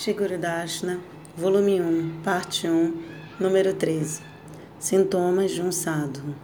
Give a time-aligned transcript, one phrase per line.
[0.00, 1.00] Shigurudashna,
[1.36, 2.94] volume 1, parte 1,
[3.40, 4.22] número 13.
[4.78, 6.36] Sintomas de um sadhu.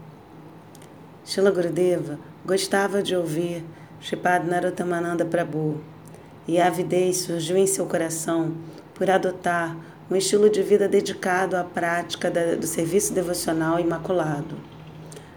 [1.24, 3.64] Shila Gurudeva gostava de ouvir
[4.00, 5.80] Shripad Narottamananda Prabhu
[6.48, 8.56] e a avidez surgiu em seu coração
[8.92, 9.76] por adotar
[10.10, 14.58] um estilo de vida dedicado à prática do serviço devocional imaculado.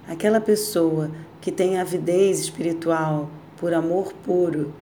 [0.07, 4.73] Aquela pessoa que tem avidez espiritual por amor puro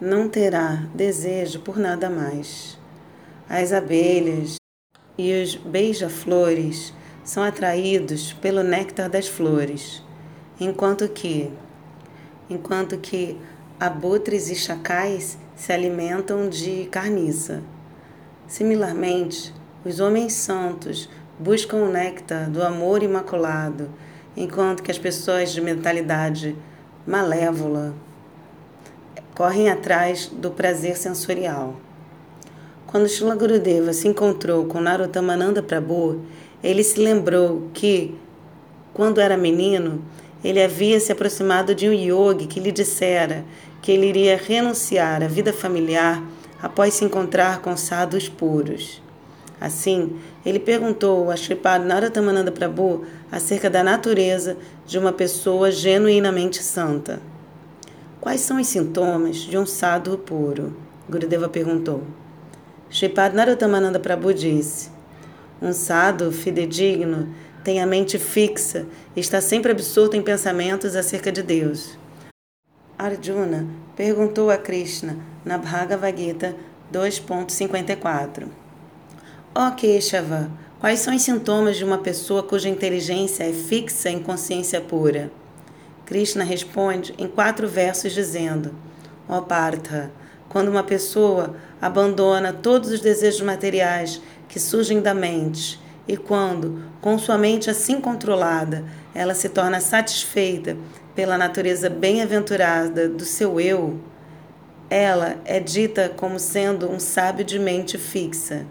[0.00, 2.78] não terá desejo por nada mais.
[3.48, 4.56] As abelhas
[5.16, 6.92] e os beija-flores
[7.24, 10.02] são atraídos pelo néctar das flores,
[10.60, 11.50] enquanto que
[12.48, 13.36] enquanto que
[13.80, 17.62] abutres e chacais se alimentam de carniça.
[18.46, 19.52] Similarmente,
[19.84, 21.08] os homens santos
[21.38, 23.90] buscam o néctar do amor imaculado,
[24.36, 26.56] enquanto que as pessoas de mentalidade
[27.04, 27.94] malévola
[29.36, 31.76] correm atrás do prazer sensorial.
[32.86, 36.22] Quando Shila Gurudeva se encontrou com Narottamananda Prabhu,
[36.64, 38.14] ele se lembrou que,
[38.94, 40.02] quando era menino,
[40.42, 43.44] ele havia se aproximado de um yogi que lhe dissera
[43.82, 46.24] que ele iria renunciar à vida familiar
[46.62, 49.02] após se encontrar com sadhus puros.
[49.60, 57.20] Assim, ele perguntou a Sripad Narottamananda Prabhu acerca da natureza de uma pessoa genuinamente santa.
[58.26, 60.76] Quais são os sintomas de um sadhu puro?
[61.08, 62.02] Gurudeva perguntou.
[62.90, 64.90] Shripad Narottamananda Prabhu disse:
[65.62, 71.40] Um sadhu fidedigno tem a mente fixa e está sempre absorto em pensamentos acerca de
[71.40, 71.96] Deus.
[72.98, 76.56] Arjuna perguntou a Krishna na Bhagavad Gita
[76.92, 78.48] 2.54.
[79.54, 84.20] Ó oh Keshava, quais são os sintomas de uma pessoa cuja inteligência é fixa em
[84.20, 85.30] consciência pura?
[86.06, 88.74] Krishna responde em quatro versos dizendo:
[89.28, 90.10] Ó Partha,
[90.48, 97.18] quando uma pessoa abandona todos os desejos materiais que surgem da mente e quando, com
[97.18, 100.76] sua mente assim controlada, ela se torna satisfeita
[101.14, 103.98] pela natureza bem-aventurada do seu eu,
[104.88, 108.64] ela é dita como sendo um sábio de mente fixa.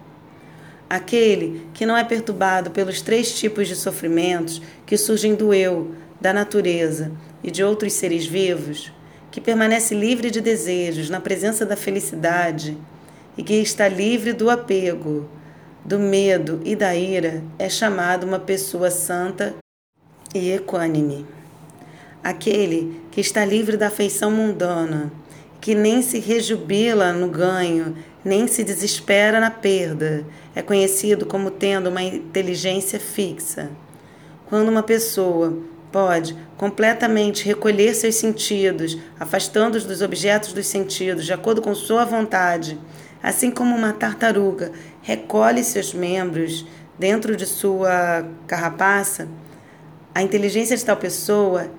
[0.89, 5.93] Aquele que não é perturbado pelos três tipos de sofrimentos que surgem do eu,
[6.25, 7.11] da natureza
[7.43, 8.91] e de outros seres vivos,
[9.29, 12.75] que permanece livre de desejos na presença da felicidade
[13.37, 15.29] e que está livre do apego,
[15.83, 19.53] do medo e da ira, é chamado uma pessoa santa
[20.33, 21.27] e equânime.
[22.23, 25.11] Aquele que está livre da afeição mundana,
[25.61, 30.25] que nem se rejubila no ganho, nem se desespera na perda,
[30.55, 33.69] é conhecido como tendo uma inteligência fixa.
[34.47, 41.61] Quando uma pessoa pode completamente recolher seus sentidos, afastando-os dos objetos dos sentidos, de acordo
[41.61, 42.77] com sua vontade,
[43.23, 46.67] assim como uma tartaruga recolhe seus membros
[46.99, 49.29] dentro de sua carrapaça,
[50.13, 51.71] a inteligência de tal pessoa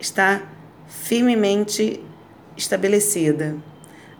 [0.00, 0.44] está
[0.86, 2.02] firmemente
[2.56, 3.54] estabelecida.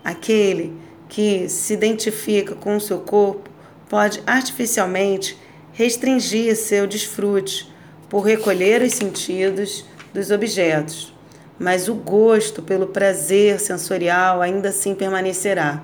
[0.05, 0.79] Aquele
[1.09, 3.49] que se identifica com o seu corpo
[3.89, 5.39] pode artificialmente
[5.73, 7.78] restringir seu desfrute
[8.09, 11.15] por recolher os sentidos dos objetos,
[11.59, 15.83] mas o gosto pelo prazer sensorial ainda assim permanecerá.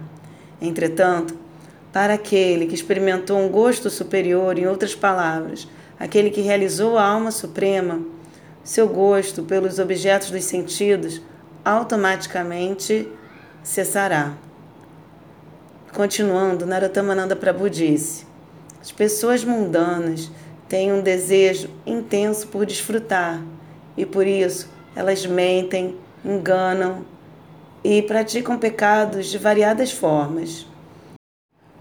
[0.61, 1.37] Entretanto,
[1.93, 5.69] para aquele que experimentou um gosto superior, em outras palavras,
[5.99, 8.01] aquele que realizou a alma suprema,
[8.63, 11.21] seu gosto pelos objetos dos sentidos
[11.65, 13.09] automaticamente
[13.63, 14.35] cessará.
[15.93, 18.27] Continuando, Narottamananda Prabhu disse:
[18.81, 20.31] As pessoas mundanas
[20.69, 23.43] têm um desejo intenso por desfrutar
[23.97, 27.05] e por isso elas mentem, enganam
[27.83, 30.67] e praticam pecados de variadas formas.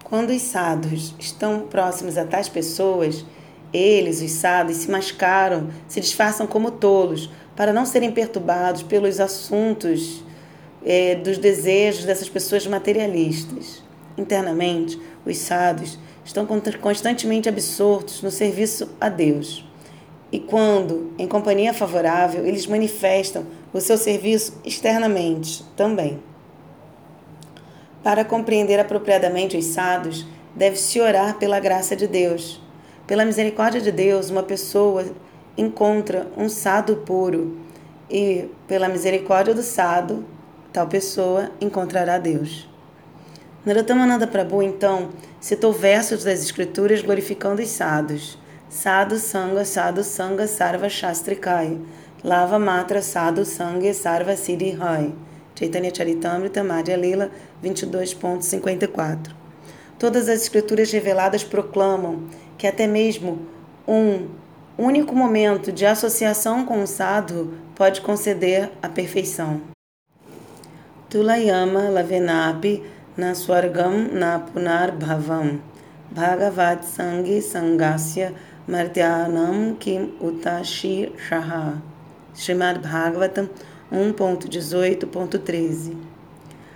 [0.03, 3.25] Quando os sadhus estão próximos a tais pessoas,
[3.73, 10.23] eles, os sadhus, se mascaram, se disfarçam como tolos, para não serem perturbados pelos assuntos
[10.85, 13.81] eh, dos desejos dessas pessoas materialistas.
[14.17, 16.48] Internamente, os sadhus estão
[16.81, 19.66] constantemente absortos no serviço a Deus.
[20.31, 26.20] E quando, em companhia favorável, eles manifestam o seu serviço externamente também.
[28.04, 30.25] Para compreender apropriadamente os sadhus,
[30.56, 32.62] deve-se orar pela graça de Deus.
[33.06, 35.06] Pela misericórdia de Deus, uma pessoa
[35.58, 37.58] encontra um sado puro
[38.10, 40.25] e, pela misericórdia do sado,
[40.72, 42.73] tal pessoa encontrará Deus.
[43.65, 48.38] Narottamananda Prabhu, então, citou versos das Escrituras glorificando os sadhus.
[48.69, 51.80] Sadhu Sangha Sadhu Sangha Sarva Shastrikaya
[52.24, 55.13] Lava Matra Sadhu Sangha Sarva Siddhi Hai
[55.54, 57.30] Chaitanya Charitamrita Madhya Lila
[57.63, 59.44] 22.54
[60.04, 62.27] todas as escrituras reveladas proclamam
[62.57, 63.48] que até mesmo
[63.88, 64.27] um
[64.77, 69.62] único momento de associação com o sadhu pode conceder a perfeição.
[71.10, 72.83] Tulayama lavenapi
[73.18, 75.62] na swargam na punar bhavam
[76.12, 78.33] bhagavat sangi sangasya
[78.68, 81.81] martyanam kim utashi shaha
[82.33, 83.48] Srimad Bhagavatam
[83.92, 85.95] 1.18.13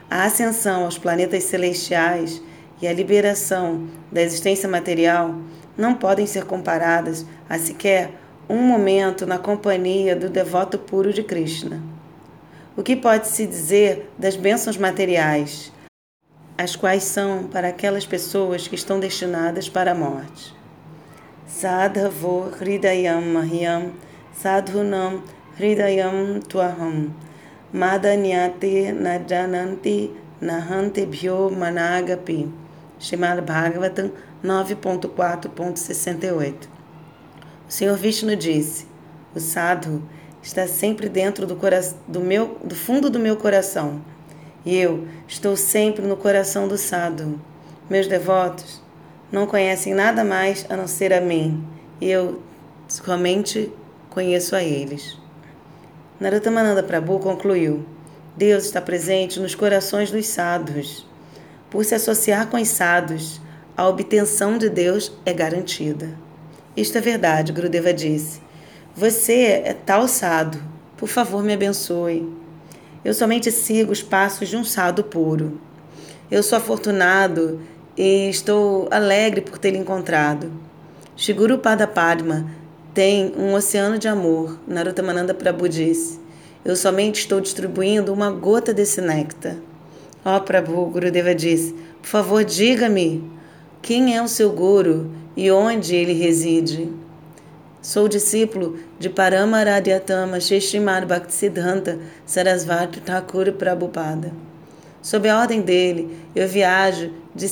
[0.10, 2.42] A ascensão aos planetas celestiais
[2.80, 5.34] e a liberação da existência material
[5.76, 8.12] não podem ser comparadas a sequer
[8.48, 11.82] um momento na companhia do devoto puro de Krishna.
[12.76, 15.74] O que pode-se dizer das bênçãos materiais,
[16.58, 20.56] as quais são para aquelas pessoas que estão destinadas para a morte?
[21.46, 23.92] Sadhavo Hridayam Mahyam
[24.34, 25.22] Sadhunam
[25.60, 27.14] Hridayam Tuaham.
[27.72, 30.12] Madanyate Najananti
[30.42, 32.52] Nahantebhyo Managapi.
[33.00, 34.12] Srimad Bhagavatam
[34.44, 36.54] 9.4.68
[37.68, 38.88] O Senhor Vishnu disse:
[39.36, 40.02] O sadhu
[40.42, 41.56] está sempre dentro do,
[42.08, 44.02] do, meu, do fundo do meu coração,
[44.68, 47.40] e eu estou sempre no coração do sadhu.
[47.90, 48.82] Meus devotos
[49.32, 51.66] não conhecem nada mais a não ser a mim,
[52.02, 52.42] e eu
[52.86, 53.72] somente
[54.10, 55.18] conheço a eles.
[56.20, 57.86] Narutamananda Prabhu concluiu:
[58.36, 61.08] Deus está presente nos corações dos sadhus.
[61.70, 63.40] Por se associar com os sadhus,
[63.76, 66.10] a obtenção de Deus é garantida.
[66.76, 68.42] Isto é verdade, Gurudeva disse.
[68.94, 70.62] Você é tal sado.
[70.98, 72.28] Por favor, me abençoe.
[73.08, 75.62] Eu somente sigo os passos de um sado puro.
[76.30, 77.62] Eu sou afortunado
[77.96, 80.52] e estou alegre por tê-lo encontrado.
[81.16, 82.52] Shiguru Pada Padma
[82.94, 86.20] tem um oceano de amor, Narutamananda Prabhu disse.
[86.66, 89.56] Eu somente estou distribuindo uma gota desse néctar.
[90.26, 93.24] Ó oh, Prabhu, Gurudeva disse, por favor, diga-me
[93.82, 96.92] quem é o seu guru e onde ele reside.
[97.88, 104.34] Sou discípulo de Paramaradhyatama Sheshimad Bhaktisiddhanta Sarasvati Thakur Prabhupada.
[105.02, 107.46] Sob a ordem dele, eu viajo de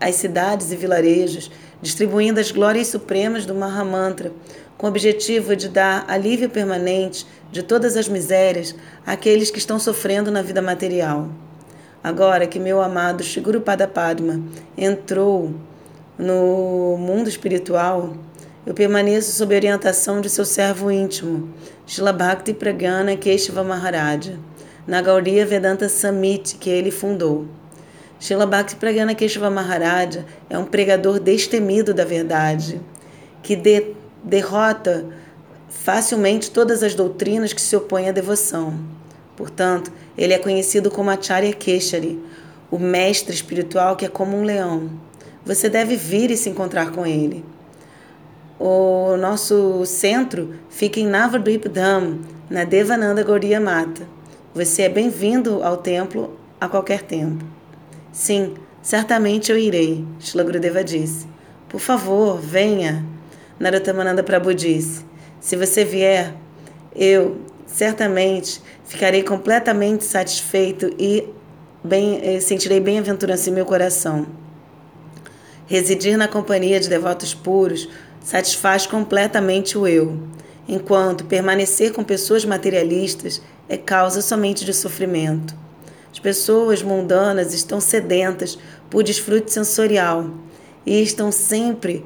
[0.00, 1.50] as cidades e vilarejos,
[1.82, 4.32] distribuindo as glórias supremas do Mahamantra,
[4.78, 8.74] com o objetivo de dar alívio permanente de todas as misérias
[9.06, 11.28] àqueles que estão sofrendo na vida material.
[12.02, 14.40] Agora que meu amado Shiguru Padma
[14.74, 15.54] entrou
[16.18, 18.14] no mundo espiritual,
[18.66, 21.54] eu permaneço sob a orientação de seu servo íntimo,
[21.86, 24.40] Shila Bhakti Pragyana Keshava Maharaja,
[24.84, 27.46] na Gaudiya Vedanta Summit que ele fundou.
[28.18, 32.80] Shila Bhakti Pragyana Keshava Maharaja é um pregador destemido da verdade,
[33.40, 35.06] que de derrota
[35.68, 38.76] facilmente todas as doutrinas que se opõem à devoção.
[39.36, 42.20] Portanto, ele é conhecido como Acharya Keshari,
[42.68, 44.90] o mestre espiritual que é como um leão.
[45.44, 47.44] Você deve vir e se encontrar com ele.
[48.58, 54.08] O nosso centro fica em Navadvip Dham, na Devananda Gaudiya Mata.
[54.54, 57.44] Você é bem-vindo ao templo a qualquer tempo.
[58.10, 61.26] Sim, certamente eu irei, Shila Gurudeva disse.
[61.68, 63.04] Por favor, venha.
[63.60, 65.04] Narutamananda Prabhu disse:
[65.38, 66.32] Se você vier,
[66.94, 67.36] eu
[67.66, 71.28] certamente ficarei completamente satisfeito e
[71.84, 74.26] bem, eh, sentirei bem-aventurança em meu coração.
[75.66, 77.88] Residir na companhia de devotos puros
[78.26, 80.18] satisfaz completamente o eu,
[80.68, 85.54] enquanto permanecer com pessoas materialistas é causa somente de sofrimento.
[86.12, 88.58] As pessoas mundanas estão sedentas
[88.90, 90.28] por desfrute sensorial
[90.84, 92.04] e estão sempre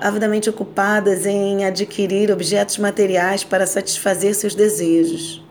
[0.00, 5.44] avidamente ocupadas em adquirir objetos materiais para satisfazer seus desejos.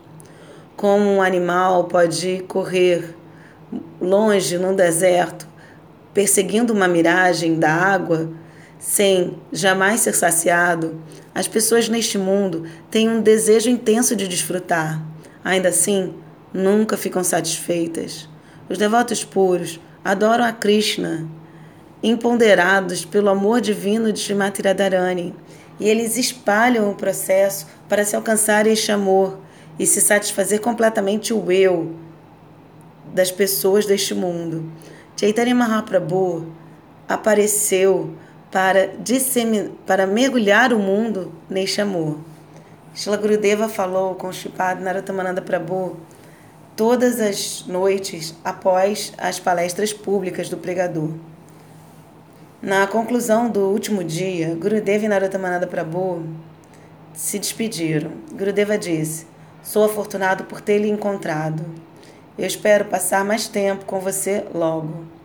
[0.76, 3.14] Como um animal pode correr
[3.98, 5.48] longe num deserto,
[6.12, 8.28] perseguindo uma miragem da água,
[8.78, 11.00] sem jamais ser saciado,
[11.34, 15.02] as pessoas neste mundo têm um desejo intenso de desfrutar.
[15.44, 16.14] Ainda assim,
[16.52, 18.28] nunca ficam satisfeitas.
[18.68, 21.28] Os devotos puros adoram a Krishna
[22.02, 25.34] imponderados pelo amor divino de Srimati Radharani,
[25.80, 29.38] e eles espalham o processo para se alcançar este amor
[29.78, 31.94] e se satisfazer completamente o eu
[33.14, 34.70] das pessoas deste mundo.
[35.16, 36.46] Chaitanya Mahaprabhu
[37.08, 38.14] apareceu
[38.50, 38.90] para,
[39.86, 42.18] para mergulhar o mundo neste amor.
[42.94, 45.96] Shila Gurudeva falou com Shripad Narutamananda Prabhu
[46.74, 51.10] todas as noites após as palestras públicas do pregador.
[52.60, 56.24] Na conclusão do último dia, Gurudeva e Narutamananda Prabhu
[57.14, 58.12] se despediram.
[58.32, 59.26] Gurudeva disse:
[59.62, 61.64] Sou afortunado por ter lhe encontrado.
[62.36, 65.17] Eu espero passar mais tempo com você logo.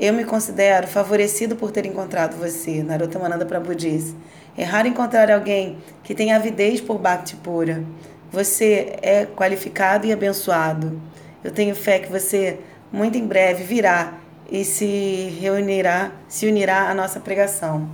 [0.00, 2.82] Eu me considero favorecido por ter encontrado você,
[3.20, 4.16] Mananda Prabhu disse.
[4.56, 7.84] É raro encontrar alguém que tenha avidez por Bhakti pura.
[8.32, 10.98] Você é qualificado e abençoado.
[11.44, 14.14] Eu tenho fé que você muito em breve virá
[14.50, 17.86] e se reunirá, se unirá à nossa pregação.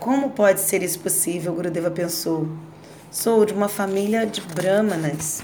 [0.00, 1.54] Como pode ser isso possível?
[1.54, 2.48] Gurudeva pensou.
[3.12, 5.40] Sou de uma família de brahmanas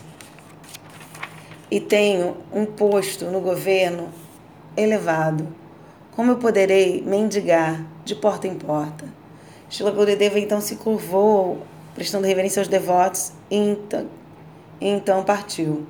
[1.71, 4.09] e tenho um posto no governo
[4.77, 5.68] elevado.
[6.19, 9.05] Como eu poderei mendigar de porta em porta?
[9.71, 11.63] Shila Gurudeva então se curvou,
[11.95, 14.09] prestando reverência aos devotos, e então,
[14.81, 15.87] e então partiu.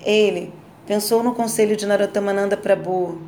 [0.00, 0.52] Ele
[0.86, 3.20] pensou no conselho de Narottamananda Prabhu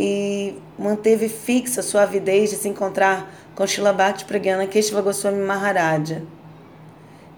[0.00, 6.22] e manteve fixa sua avidez de se encontrar com Shila Bhakti Pragyana Keshava Goswami Maharaja.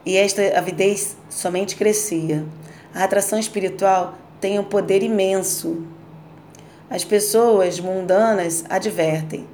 [0.07, 2.47] E esta avidez somente crescia.
[2.95, 5.85] A atração espiritual tem um poder imenso.
[6.94, 9.48] As pessoas mundanas advertem.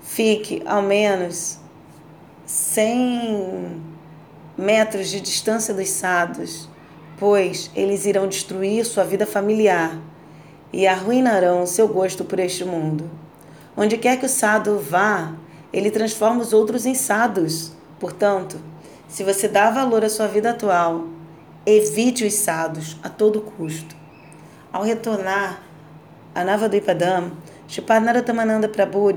[0.00, 1.58] Fique ao menos
[2.46, 3.82] 100
[4.56, 6.66] metros de distância dos sados,
[7.18, 10.00] pois eles irão destruir sua vida familiar
[10.72, 13.10] e arruinarão seu gosto por este mundo.
[13.76, 15.34] Onde quer que o sado vá,
[15.70, 17.72] ele transforma os outros em sados.
[18.00, 18.58] Portanto,
[19.06, 21.04] se você dá valor à sua vida atual,
[21.66, 23.94] evite os sados a todo custo.
[24.72, 25.65] Ao retornar
[26.36, 27.32] a Navadvipadam,
[27.66, 29.08] Shipad Narottamananda Prabhu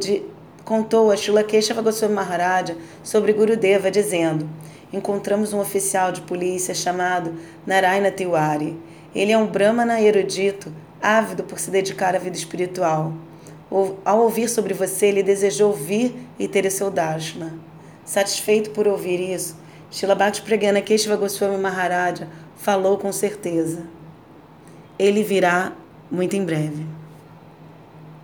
[0.63, 4.49] contou a Shulakeshava Goswami Maharaja sobre Gurudeva, dizendo:
[4.93, 7.33] Encontramos um oficial de polícia chamado
[7.67, 8.79] Narayana Tiwari.
[9.13, 10.71] Ele é um brahmana erudito,
[11.01, 13.11] ávido por se dedicar à vida espiritual.
[14.05, 17.53] Ao ouvir sobre você, ele desejou vir e ter o seu darshana.
[18.05, 19.57] Satisfeito por ouvir isso,
[19.91, 23.83] Shilabhakti Pragyana Keshava Goswami Maharaja falou com certeza.
[24.97, 25.73] Ele virá
[26.09, 26.98] muito em breve.